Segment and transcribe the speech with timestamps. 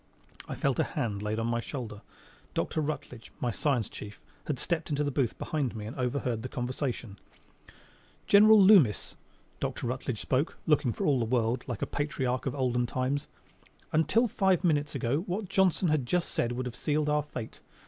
[0.47, 2.01] I felt a hand laid on my shoulder.
[2.55, 2.81] Dr.
[2.81, 7.19] Rutledge, my science chief, had stepped into the booth behind me and overheard the conversation.
[8.25, 9.15] "General Loomis,"
[9.59, 9.85] Dr.
[9.85, 13.27] Rutledge spoke, looking for all the world like a patriarch of olden times,
[13.91, 17.59] "until five minutes ago what Johnson has just said would have sealed our fate.